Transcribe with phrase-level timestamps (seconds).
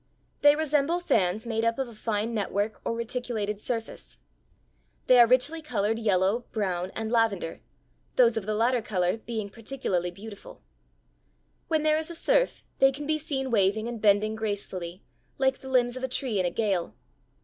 [0.41, 4.21] They resemble fans made up of a fine network or reticulated surface (Fig.
[5.01, 5.01] 40).
[5.05, 7.61] They are richly colored yellow, brown, and lavender,
[8.15, 10.63] those of the latter color being particularly beautiful.
[11.67, 15.03] When there is a surf they can be seen waving and bending gracefully,
[15.37, 16.95] like the limbs of a tree in a gale.